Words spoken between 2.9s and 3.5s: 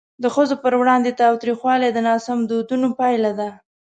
پایله ده.